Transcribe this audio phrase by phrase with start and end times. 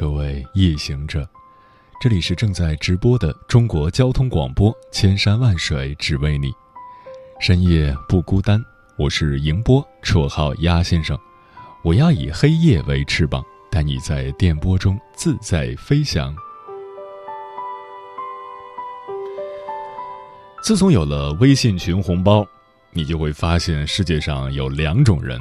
[0.00, 1.28] 各位夜行者，
[2.00, 6.50] 这里是正在直播的中国交通广播，千山万水只为你，
[7.38, 8.64] 深夜不孤单。
[8.96, 11.18] 我是迎波，绰号鸭先生。
[11.84, 16.34] 我要以黑夜为翅膀，带你在电波中自在飞翔。
[20.62, 22.42] 自从有了微信群红包，
[22.90, 25.38] 你就会发现世界上有两种人。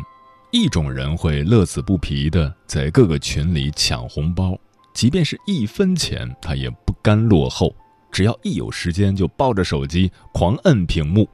[0.52, 4.58] 一种人会乐此不疲的在各个群里抢红包，
[4.96, 7.76] 即便是一分钱，他也不甘落后，
[8.12, 11.30] 只要一有时间就抱着手机狂摁屏幕。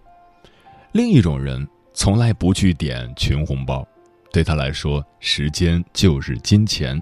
[0.91, 3.87] 另一种人从来不去点群红包，
[4.33, 7.01] 对他来说，时间就是金钱，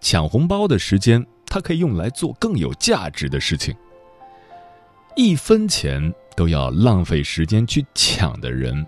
[0.00, 3.74] 抢红包的时间他可以用来做更有价值的事情。
[5.16, 8.86] 一分钱都要浪费时间去抢的人，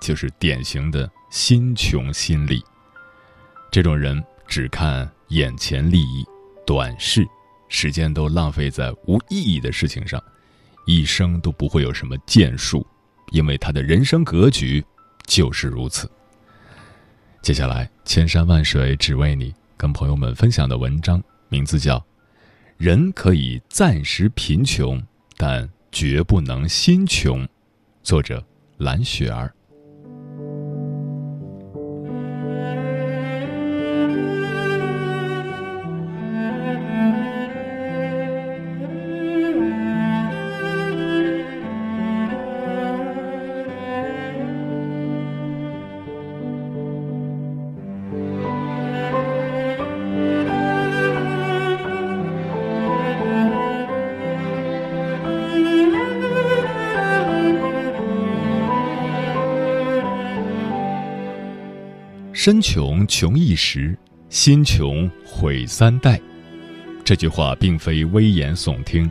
[0.00, 1.10] 就是典型的。
[1.32, 2.62] 心穷心理，
[3.70, 6.22] 这种人只看眼前利益，
[6.66, 7.26] 短视，
[7.70, 10.22] 时间都浪费在无意义的事情上，
[10.86, 12.86] 一生都不会有什么建树，
[13.30, 14.84] 因为他的人生格局
[15.24, 16.08] 就是如此。
[17.40, 21.98] 接下来，千山万水只为你，跟朋友们分享的文章名字叫
[22.76, 25.02] 《人可以暂时贫穷，
[25.38, 27.42] 但绝不能心穷》，
[28.02, 28.44] 作者
[28.76, 29.50] 蓝雪儿。
[62.44, 63.96] 身穷穷一时，
[64.28, 66.20] 心穷毁三代。
[67.04, 69.08] 这句话并非危言耸听。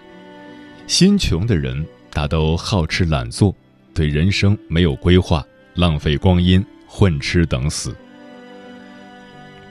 [0.85, 3.55] 心穷的人大都好吃懒做，
[3.93, 5.41] 对人生没有规划，
[5.75, 7.95] 浪费光阴，混吃等死。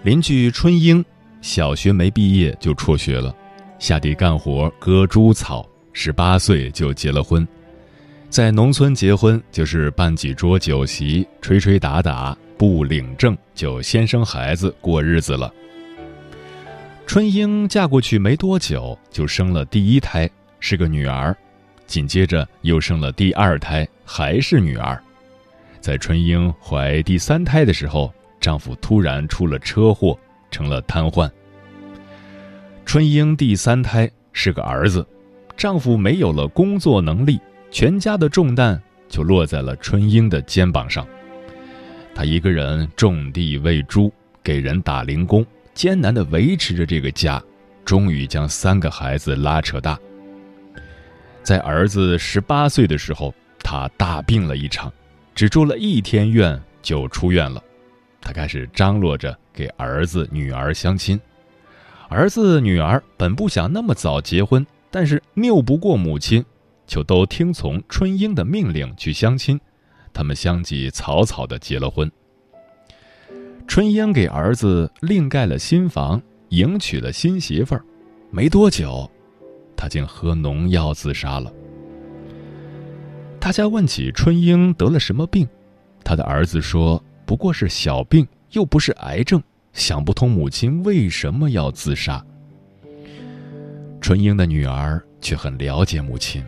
[0.04, 1.04] 邻居春英，
[1.42, 3.36] 小学没毕业就辍学了，
[3.78, 7.46] 下地干活割猪草，十八岁就结了婚。
[8.30, 12.34] 在农村结婚就是办几桌酒席，吹吹打打。
[12.60, 15.50] 不领证就先生孩子过日子了。
[17.06, 20.28] 春英嫁过去没多久，就生了第一胎，
[20.58, 21.34] 是个女儿，
[21.86, 25.02] 紧接着又生了第二胎，还是女儿。
[25.80, 30.14] 在春英怀第三胎的时候，丈夫突然出了车祸，
[30.50, 31.30] 成了瘫痪。
[32.84, 35.06] 春英第三胎是个儿子，
[35.56, 37.40] 丈夫没有了工作能力，
[37.70, 38.78] 全家的重担
[39.08, 41.08] 就落在了春英的肩膀上。
[42.20, 45.42] 他一个人种地喂猪，给人打零工，
[45.72, 47.42] 艰难地维持着这个家，
[47.82, 49.98] 终于将三个孩子拉扯大。
[51.42, 54.92] 在儿子十八岁的时候，他大病了一场，
[55.34, 57.64] 只住了一天院就出院了。
[58.20, 61.18] 他开始张罗着给儿子、女儿相亲。
[62.10, 66.44] 儿子、女儿本不想那么早结婚，但是拗不过母亲，
[66.86, 69.58] 就都听从春英的命令去相亲。
[70.12, 72.10] 他们相继草草的结了婚。
[73.66, 77.84] 春英给儿子另盖了新房，迎娶了新媳妇儿，
[78.30, 79.08] 没多久，
[79.76, 81.52] 他竟喝农药自杀了。
[83.38, 85.48] 大家问起春英得了什么病，
[86.04, 89.42] 他的儿子说：“不过是小病，又不是癌症。”
[89.72, 92.26] 想不通母亲为什么要自杀。
[94.00, 96.44] 春英的女儿却很了解母亲，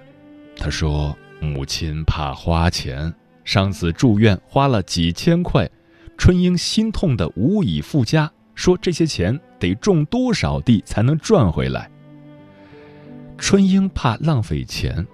[0.57, 5.69] 她说：“母亲怕花钱。”上次住院花了几千块，
[6.17, 11.91] 春英心痛的无以复加，说这些钱得种多少地才能赚回来。
[13.37, 15.05] 春英怕浪费钱，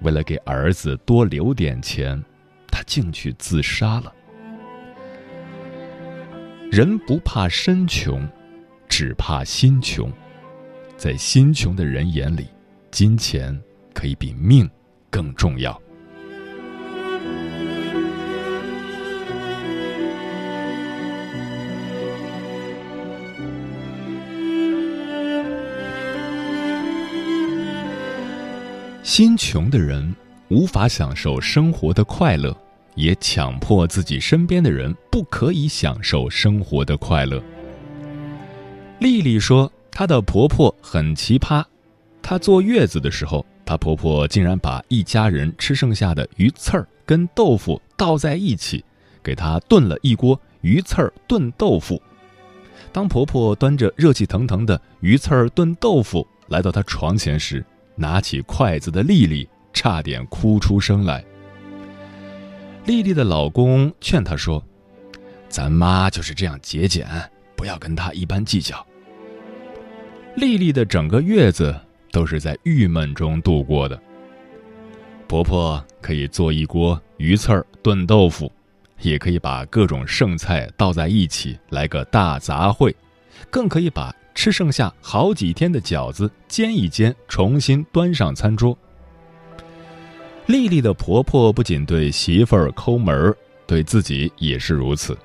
[0.00, 2.22] 为了给儿子多留点钱，
[2.68, 4.12] 她竟去自杀了。
[6.70, 8.26] 人不怕身穷，
[8.88, 10.10] 只怕心穷。
[10.96, 12.46] 在心穷的人眼里，
[12.90, 13.60] 金钱
[13.92, 14.68] 可以比命
[15.10, 15.78] 更重要。
[29.16, 30.12] 心穷的人
[30.48, 32.52] 无法享受生活的快乐，
[32.96, 37.40] 也强迫自己身边的人不可以享受生活的快乐。
[38.98, 41.64] 丽丽说，她的婆婆很奇葩，
[42.22, 48.84] 她坐月子的时候，她婆婆竟然把一家人吃剩下的鱼刺儿跟豆腐倒在一起，
[49.22, 52.02] 给她炖了一锅鱼刺儿炖豆腐。
[52.90, 57.64] 当婆婆端着热气腾腾的鱼刺儿炖豆腐来到她床前时，
[57.96, 61.24] 拿起筷子的丽丽差点哭出声来。
[62.86, 64.62] 丽丽的老公劝她说
[65.48, 67.06] ：“咱妈就是这样节俭，
[67.56, 68.84] 不要跟她一般计较。”
[70.36, 71.74] 丽丽的整个月子
[72.10, 73.98] 都是在郁闷中度过的。
[75.26, 78.52] 婆婆可以做一锅鱼刺儿炖豆腐，
[79.00, 82.94] 也可以把各种剩菜倒在一起来个大杂烩，
[83.50, 84.14] 更可以把。
[84.34, 88.76] 吃剩下好几天的饺子，煎一煎，重新端上餐桌。
[90.46, 93.36] 丽丽的婆婆不仅对媳妇儿抠门儿，
[93.66, 95.16] 对自己也是如此。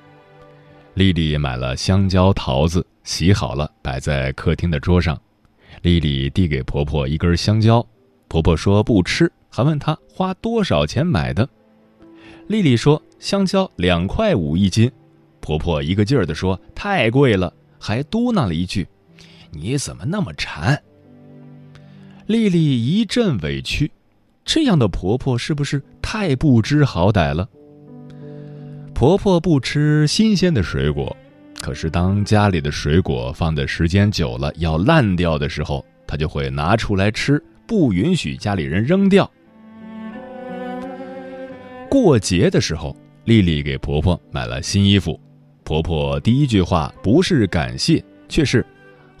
[0.94, 5.20] 丽丽买了香蕉、桃子，洗好了摆在客厅的桌上。
[5.82, 7.86] 丽丽递给婆婆一根香蕉，
[8.28, 11.46] 婆婆说不吃，还问她花多少钱买的。
[12.46, 14.90] 丽丽说香蕉两块五一斤，
[15.40, 18.88] 婆婆一个劲儿地说太贵了，还嘟囔了一句。
[19.52, 20.80] 你怎么那么馋？
[22.26, 23.90] 丽丽一阵委屈，
[24.44, 27.48] 这样的婆婆是不是太不知好歹了？
[28.94, 31.16] 婆婆不吃新鲜的水果，
[31.60, 39.28] 可是当家里的水果放的时间久了要烂掉的时候，她就会拿出来吃，不允许家里人扔掉。
[41.88, 45.18] 过节的时候，丽丽给婆婆买了新衣服，
[45.64, 48.64] 婆婆第一句话不是感谢，却是。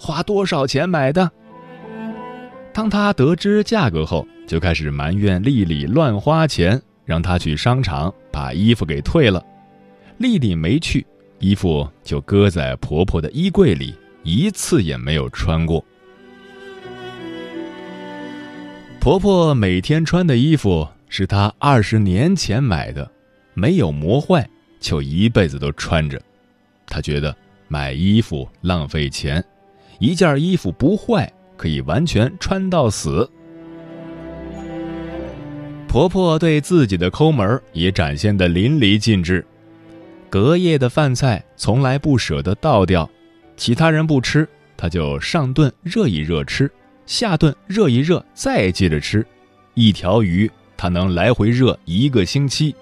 [0.00, 1.30] 花多少钱买的？
[2.72, 9.44] 当他得知价格后，就开始埋怨丽丽乱花钱，让她去商场把衣服给退了。
[10.16, 11.06] 丽丽没去，
[11.38, 15.84] 衣服就搁在婆婆的衣柜里，一次也没有穿过。
[18.98, 23.10] 婆婆每天穿的衣服是她二十年前买的，
[23.52, 24.48] 没有磨坏，
[24.80, 26.18] 就一辈子都穿着。
[26.86, 27.36] 她觉得
[27.68, 29.44] 买衣服浪费钱。
[30.00, 33.30] 一件衣服不坏，可以完全穿到死。
[35.86, 39.44] 婆婆对自己的抠门也展现得淋漓尽致，
[40.30, 43.08] 隔夜的饭菜从来不舍得倒掉，
[43.58, 46.70] 其他人不吃，她就上顿热一热吃，
[47.04, 49.26] 下顿热一热再接着吃，
[49.74, 52.74] 一条鱼她能来回热一个星期。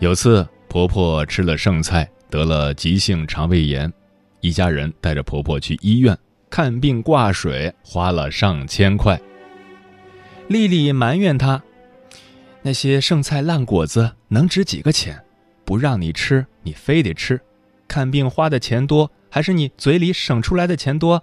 [0.00, 2.10] 有次婆婆吃了剩菜。
[2.34, 3.92] 得了急性肠胃炎，
[4.40, 6.18] 一家人带着婆婆去医院
[6.50, 9.16] 看病挂水，花了上千块。
[10.48, 11.62] 丽丽埋怨她
[12.60, 15.16] ：“那些剩菜烂果子能值几个钱？
[15.64, 17.40] 不让你吃，你非得吃。
[17.86, 21.22] 看病花的钱多，还是你嘴里省出来的钱多？”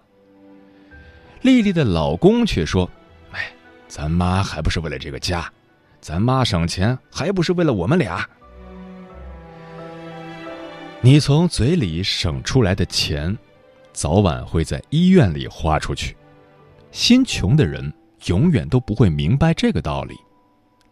[1.43, 2.89] 丽丽的老公却说
[3.35, 3.51] ：“哎，
[3.89, 5.51] 咱妈还不是为了这个家，
[5.99, 8.25] 咱妈省钱还不是为了我们俩。”
[11.03, 13.35] 你从嘴里省出来的钱，
[13.91, 16.15] 早晚会在医院里花出去。
[16.91, 17.91] 心穷的人
[18.27, 20.13] 永远都不会明白这个道理。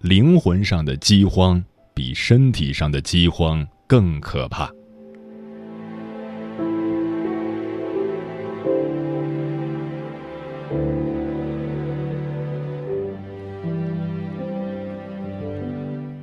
[0.01, 1.63] 灵魂上的饥荒
[1.93, 4.71] 比身体上的饥荒更可怕。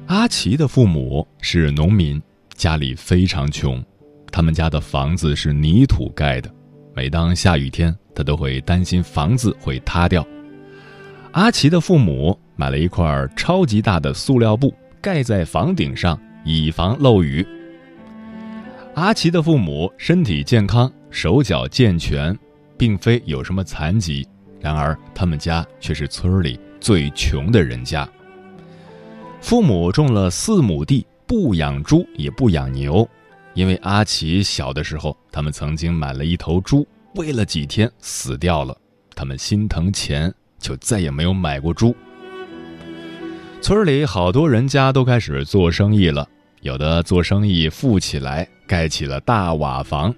[0.06, 2.20] 阿奇的父母是农民。
[2.56, 3.84] 家里非常穷，
[4.32, 6.50] 他们家的房子是泥土盖的，
[6.94, 10.26] 每当下雨天，他都会担心房子会塌掉。
[11.32, 14.72] 阿奇的父母买了一块超级大的塑料布，
[15.02, 17.46] 盖在房顶上，以防漏雨。
[18.94, 22.36] 阿奇的父母身体健康，手脚健全，
[22.78, 24.26] 并非有什么残疾，
[24.58, 28.08] 然而他们家却是村里最穷的人家。
[29.42, 31.06] 父母种了四亩地。
[31.26, 33.08] 不养猪也不养牛，
[33.54, 38.76] 因为阿奇小的时候，他们曾经买了一头猪，喂了几天死掉了，
[39.14, 41.94] 他们心疼钱，就再也没有买过猪。
[43.60, 46.28] 村里好多人家都开始做生意了，
[46.60, 50.14] 有的做生意富起来，盖起了大瓦房。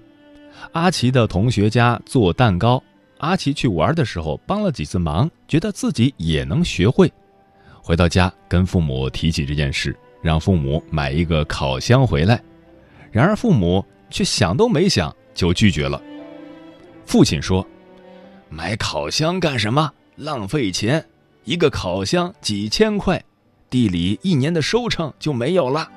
[0.73, 2.83] 阿奇的同学家做蛋糕，
[3.17, 7.11] 阿奇去玩的时候帮了几次忙，觉得自己也能学会，
[7.81, 9.97] 回到家跟父母提起这件事。
[10.21, 12.41] 让父母买一个烤箱回来，
[13.11, 16.01] 然而父母却想都没想就拒绝了。
[17.05, 17.65] 父亲说
[18.49, 19.91] ：“买烤箱干什么？
[20.15, 21.05] 浪费钱，
[21.43, 23.23] 一个烤箱几千块，
[23.69, 25.89] 地里一年的收成就没有了。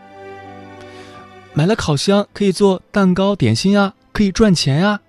[1.52, 5.00] 买了烤箱可以做蛋糕点心啊，可以赚钱啊。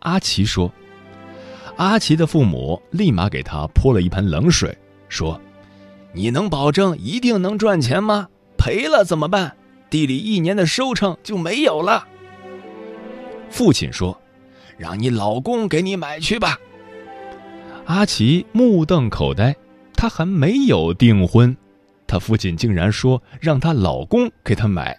[0.00, 0.72] 阿奇说。
[1.76, 4.76] 阿奇的父母立马给他泼了一盆冷水，
[5.08, 5.38] 说
[6.12, 8.28] ：“你能保证一定能赚钱吗？
[8.66, 9.54] 赔了怎么办？
[9.88, 12.04] 地里一年的收成就没有了。”
[13.48, 14.20] 父亲说
[14.76, 16.58] ：“让你老公给你买去吧。”
[17.86, 19.54] 阿奇目瞪口呆，
[19.94, 21.56] 他还没有订婚，
[22.08, 24.98] 他父亲竟然说让他老公给他买。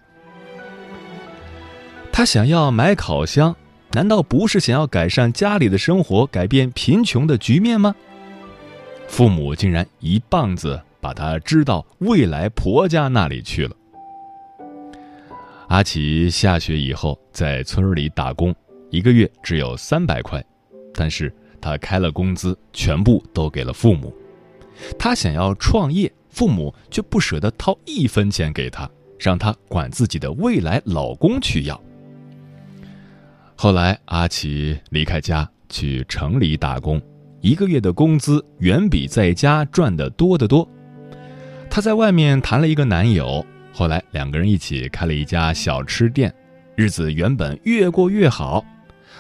[2.09, 3.53] 他想要买烤箱。
[3.91, 7.93] 难道不是想要改善家里的生活，改变贫穷的局面吗？
[9.07, 13.73] 父母竟然一棒子把他支到未来婆家那里去了。
[15.69, 18.53] 阿奇下学以后在村里打工，
[18.89, 20.43] 一个月只有三百块，
[20.93, 24.13] 但是他开了工资，全部都给了父母。
[24.99, 31.81] 他想要创业，父母却不舍得掏一分钱给他，让他管自己的未来老公去要。
[33.55, 37.01] 后来，阿奇离开家去城里打工，
[37.39, 40.69] 一个月的工资远比在家赚的多得多。
[41.77, 46.33] 她在外面谈了一个男友，后来两个人一起开了一家小吃店，
[46.75, 48.65] 日子原本越过越好。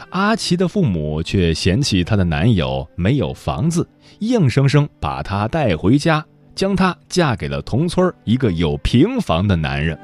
[0.09, 3.87] 阿奇的父母却嫌弃她的男友没有房子，
[4.21, 9.95] 硬生生把她带回家，将她嫁给了同村一个有平房的男人。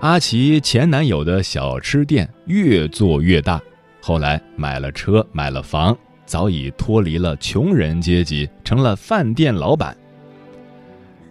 [0.00, 3.60] 阿奇前男友的小吃店越做越大，
[4.00, 9.94] 后来买了车，买了房，早已脱离了穷人阶级，成了饭店老板。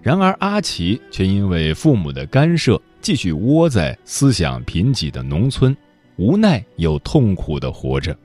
[0.02, 5.78] 然而，阿奇却因为父母的干涉，继续窝在思想贫瘠的农村，
[6.16, 8.18] 无奈又痛苦的活着。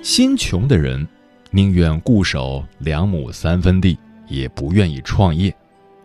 [0.00, 1.04] 心穷的人，
[1.50, 5.52] 宁愿固守两亩三分地，也不愿意创业。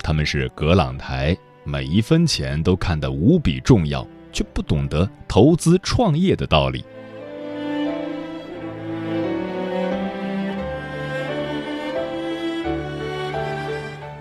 [0.02, 6.84] 他们是葛朗台，每一分钱都看得无比重要，却不懂得投资创业的道理。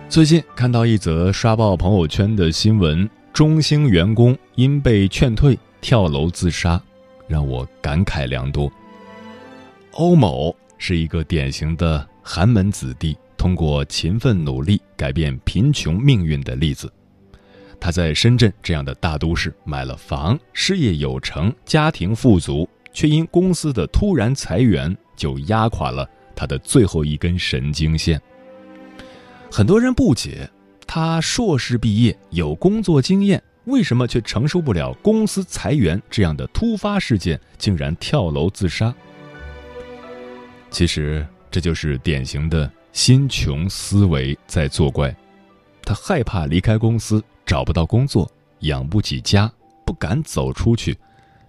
[0.09, 6.81] 最近看到一则刷爆朋友圈的新闻：中兴员工因被劝退跳楼自杀，
[7.27, 8.73] 让我感慨良多。
[9.93, 13.15] 欧某是一个典型的寒门子弟。
[13.37, 16.93] 通过勤奋努力改变贫穷命运的例子，
[17.79, 28.21] 他在深圳这样的大都市买了房，事业有成，家庭富足，却因公司的突然裁员，就压垮了他的最后一根神经线。
[29.51, 30.49] 很多人不解，
[30.87, 38.95] 他硕士毕业，有工作经验，为什么却承受不了公司裁员这样的突发事件，竟然跳楼自杀？
[40.71, 42.71] 其实，这就是典型的。
[42.91, 45.15] 心穷思维在作怪，
[45.83, 48.29] 他害怕离开公司找不到工作，
[48.61, 49.49] 养不起家，
[49.85, 50.99] 不敢走出去，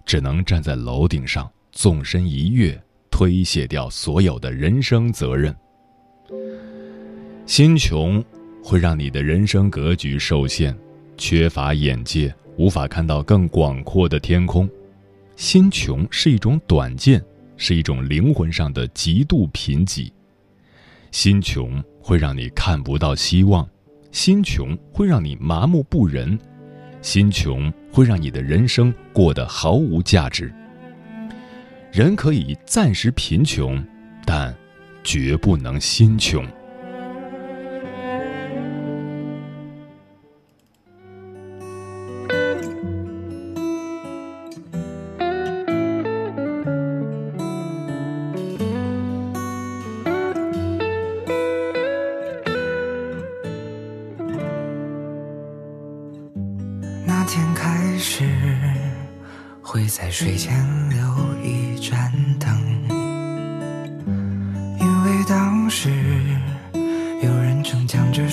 [0.04, 2.80] 只能站在楼顶上纵身一跃，
[3.10, 5.56] 推卸掉所有的人生责任。
[7.50, 8.24] 心穷
[8.62, 10.72] 会让你的人生格局受限，
[11.16, 14.70] 缺乏眼界，无法看到更广阔的天空。
[15.34, 17.20] 心穷是一种短见，
[17.56, 20.08] 是一种灵魂上的极度贫瘠。
[21.10, 23.68] 心穷会让你看不到希望，
[24.12, 26.38] 心穷会让你麻木不仁，
[27.02, 30.54] 心穷会让你的人生过得毫无价值。
[31.90, 33.84] 人可以暂时贫穷，
[34.24, 34.56] 但
[35.02, 36.46] 绝不能心穷。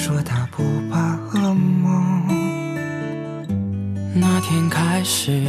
[0.07, 2.23] 说他不怕噩梦。
[4.15, 5.43] 那天开始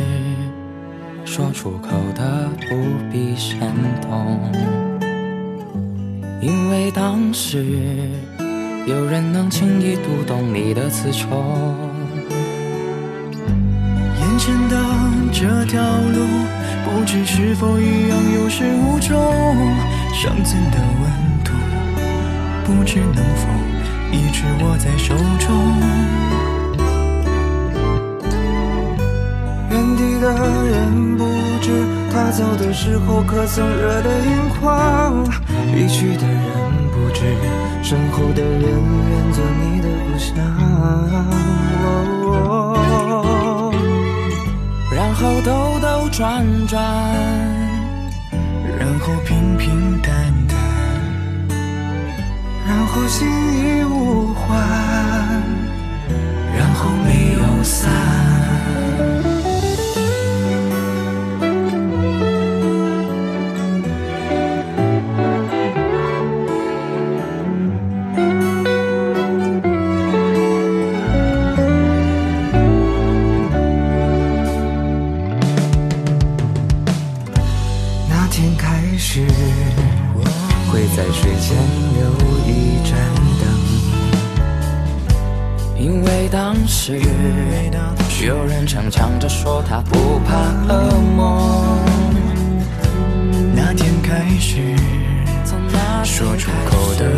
[1.24, 2.74] 说出口的不
[3.08, 3.56] 必闪
[4.02, 4.50] 动，
[6.42, 7.64] 因为当时
[8.84, 11.30] 有人能轻易读懂你的词穷。
[14.40, 14.76] 前的
[15.32, 16.26] 这条路，
[16.84, 19.16] 不知是否一样有始无终。
[20.12, 21.12] 上层的温
[21.44, 21.52] 度，
[22.64, 23.46] 不知能否
[24.12, 25.80] 一直握在手中。
[29.70, 30.24] 原地的
[30.64, 31.24] 人，不
[31.60, 31.66] 知
[32.12, 35.24] 他走的时候可曾热得眼眶？
[35.74, 36.42] 离去的人
[36.92, 37.22] 不知，
[37.82, 40.34] 身后的人愿做你的故乡。
[44.90, 45.50] 然后兜
[45.80, 46.82] 兜转转，
[48.78, 50.12] 然后平平淡
[50.47, 50.47] 淡，
[52.98, 54.58] 然后心已无欢，
[56.52, 58.27] 然后没有散。
[85.88, 87.00] 因为当时
[88.22, 90.36] 有人常唱着说他不怕
[90.70, 91.78] 噩梦。
[93.54, 94.76] 那天开始，
[96.04, 97.08] 说出口的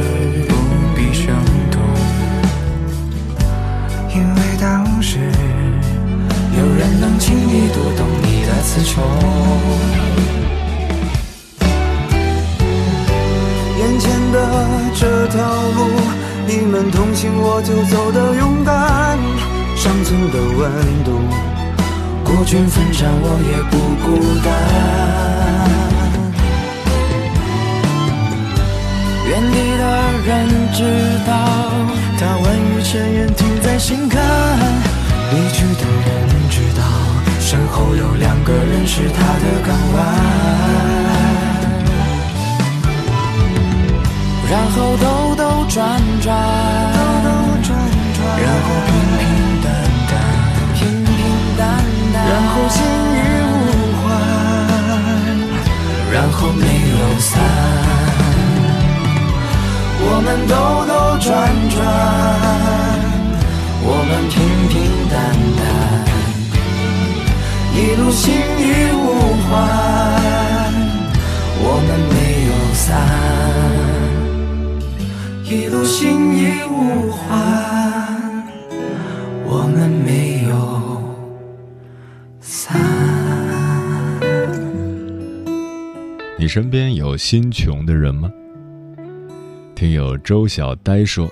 [0.49, 0.55] 不
[0.95, 1.35] 必生
[1.73, 1.83] 动，
[4.15, 5.19] 因为当时
[6.57, 9.03] 有人能轻易读懂你的词穷。
[13.81, 14.39] 眼前的
[14.95, 15.91] 这条路，
[16.51, 19.17] 你们同行我就走得勇敢，
[19.77, 20.69] 尚存的温
[21.05, 21.13] 度，
[22.25, 24.51] 孤军奋战我也不孤单。
[29.29, 29.83] 原地的
[30.27, 30.29] 人
[30.75, 30.83] 知
[31.25, 31.31] 道，
[32.19, 34.21] 他万语千言停在心坎，
[35.31, 36.83] 离去的人知道，
[37.39, 39.99] 身后有两个人是他的港湾。
[44.51, 45.30] 然后都
[45.71, 45.79] 转
[46.21, 46.35] 转，
[46.93, 47.31] 兜兜
[47.63, 47.69] 转
[48.17, 49.23] 转然后平平
[49.63, 49.67] 淡
[50.11, 50.13] 淡，
[50.75, 51.09] 平平
[51.57, 51.63] 淡
[52.13, 52.77] 淡，然后心
[53.15, 53.55] 已无
[54.03, 54.09] 欢，
[56.13, 57.31] 然后没有散。
[60.03, 60.53] 我们兜
[60.89, 61.31] 兜转
[61.71, 61.79] 转，
[63.85, 64.35] 我们平
[64.67, 64.75] 平
[65.09, 65.15] 淡
[65.57, 65.63] 淡，
[67.77, 68.27] 一路心
[68.59, 68.61] 已
[68.93, 68.99] 无
[69.47, 69.55] 欢，
[71.63, 72.15] 我们没
[72.49, 72.89] 有散。
[75.51, 78.47] 一路心已无欢，
[79.45, 81.03] 我们没有
[82.39, 82.81] 散。
[86.39, 88.31] 你身边有心穷的人吗？
[89.75, 91.29] 听友周小呆说，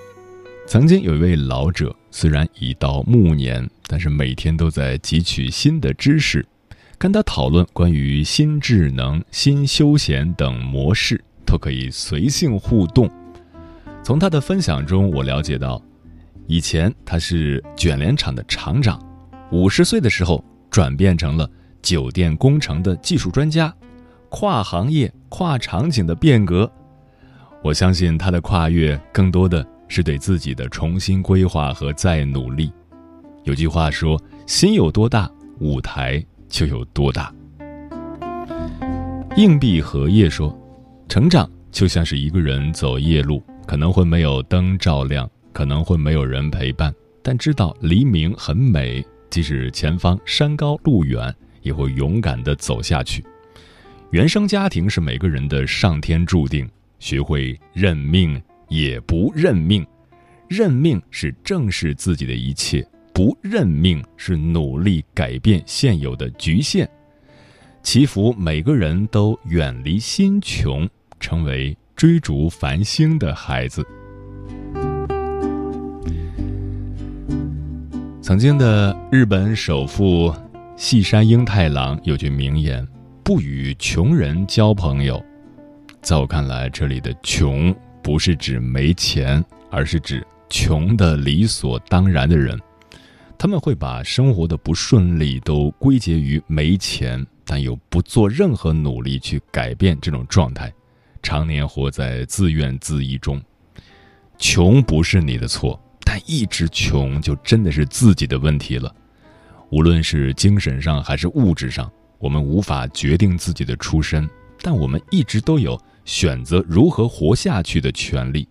[0.67, 6.45] 曾经有一位老者，虽然已到暮年，但是每天都在汲取新的知识。
[6.97, 13.09] 跟他讨论关于新智能、新休闲等模式，都可以随性互动。
[14.09, 15.79] 从他的分享中，我了解到，
[16.47, 18.99] 以前他是卷帘厂的厂长，
[19.51, 21.47] 五十岁的时候转变成了
[21.79, 23.71] 酒店工程的技术专家，
[24.29, 26.67] 跨行业、跨场景的变革。
[27.61, 32.73] 我相信他的跨越更多的是对自己的重新规划和再努力。
[33.43, 37.31] 有句话说：“心有多大，舞台就有多大。”
[39.37, 40.59] 硬币荷叶说
[41.07, 43.39] ：“成长就像是一个人走夜路。”
[43.69, 53.23] 可能会没有灯照亮，可能会没有人陪伴，但知道黎明很美，即使前方山高路远，也会勇敢地走下去。
[54.09, 59.85] 原生家庭是每个人的上天注定，学会认命也不认命，
[60.47, 66.89] 认命是正视自己的一切，不认命是努力改变现有的局限。
[67.83, 71.77] 祈福每个人都远离心穷，成为。
[71.99, 73.85] 追逐繁星的孩子。
[78.21, 80.33] 曾经的日本首富
[80.77, 82.87] 细山英太郎有句名言
[83.21, 85.21] ：“不与穷人交朋友。”
[86.01, 92.57] 在我看来，这里的“穷”不是指没钱，而是指穷的理所当然的人。
[93.37, 100.73] 他们会把生活的不顺利都归结于没钱，但又不做任何努力去改变这种状态。
[101.21, 103.41] 常年活在自怨自艾中，
[104.37, 108.93] 穷不是你的错，但一直穷就真的是自己的问题了。
[109.69, 114.27] 无论是精神上还是物质上，我们无法决定自己的出身，
[114.61, 118.47] 但我们一直都有选择如何活下去的权利。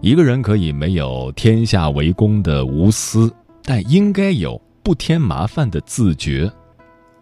[0.00, 3.30] 一个人可以没有天下为公的无私，
[3.62, 6.50] 但应该有不添麻烦的自觉。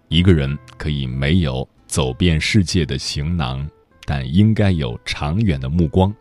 [0.09, 3.69] 一个人可以没有走遍世界的行囊。
[4.05, 6.15] 但应该有长远的目光。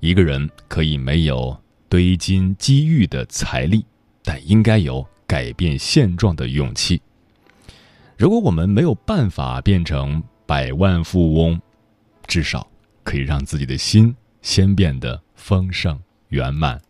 [0.00, 1.56] 一个人可以没有
[1.88, 3.84] 堆金积玉的财力，
[4.24, 7.00] 但应该有改变现状的勇气。
[8.16, 11.60] 如果我们没有办法变成百万富翁，
[12.26, 12.66] 至少
[13.02, 16.80] 可以让自己的心先变得丰盛圆满。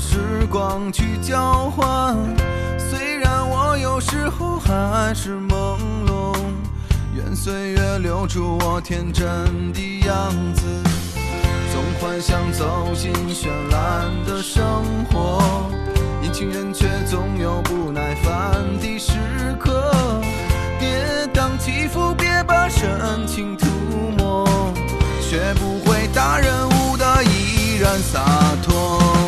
[0.00, 2.14] 时光去交换，
[2.78, 6.36] 虽然我有时候还是朦胧，
[7.14, 9.26] 愿岁月留住我天真
[9.72, 10.62] 的样子，
[11.72, 14.62] 总幻想走进绚烂的生
[15.10, 15.70] 活，
[16.20, 19.12] 年轻人却总有不耐烦的时
[19.58, 20.20] 刻，
[20.78, 23.66] 跌宕起伏别把深情涂
[24.18, 24.46] 抹，
[25.20, 27.06] 学不会大人物的。
[27.24, 28.22] 依然洒
[28.62, 29.25] 脱。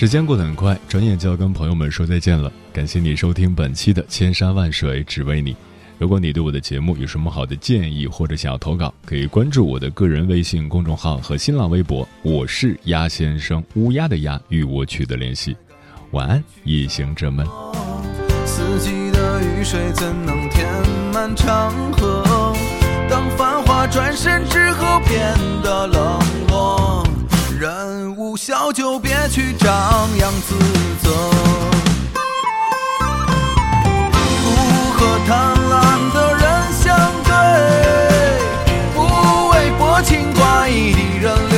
[0.00, 2.50] 时间过得很快，转眼就要跟朋友们说再见了。
[2.72, 5.52] 感谢你收听本期的《千山万水只为你》。
[5.98, 15.54] 如果你对我的节目有什么好的建议或者想要投稿，可以关注我的个人微信公众号和新浪微博，我是鸭先生，乌鸦的鸭，与我取得联系。
[16.12, 17.46] 晚安，夜行者们。
[18.46, 20.66] 四季的雨水怎能填
[21.12, 22.56] 满长河？
[23.10, 27.06] 当繁华转身之后变得冷落，
[27.60, 29.68] 人不笑就别去张
[30.16, 30.54] 扬自
[31.02, 31.10] 责。
[34.44, 34.48] 不
[34.92, 37.32] 和贪婪的人相对，
[38.94, 38.98] 不
[39.48, 41.49] 为薄情寡义的人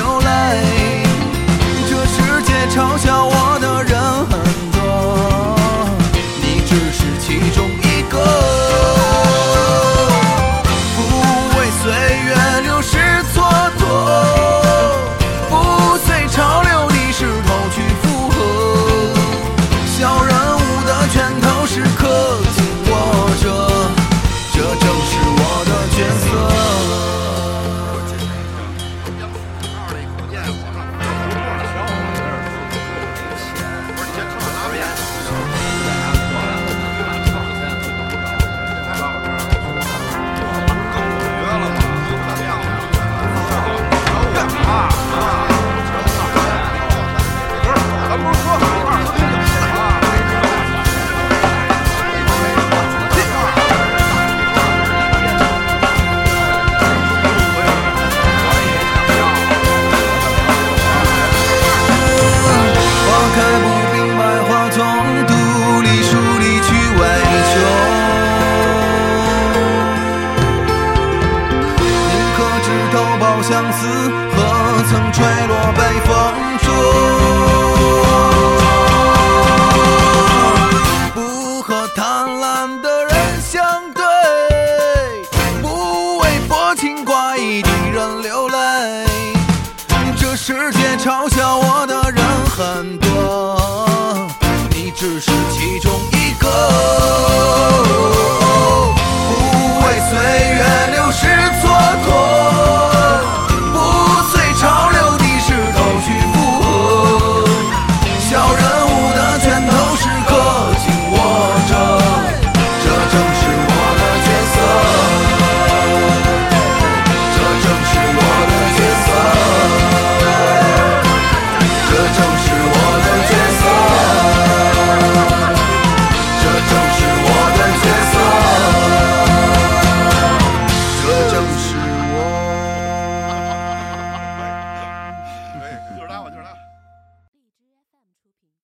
[93.03, 94.29] 哥
[94.71, 95.52] 你只是。